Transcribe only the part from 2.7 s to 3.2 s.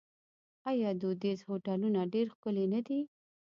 نه دي؟